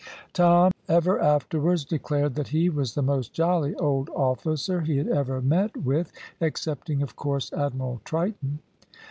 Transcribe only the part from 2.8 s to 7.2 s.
the most jolly old officer he had ever met with excepting, of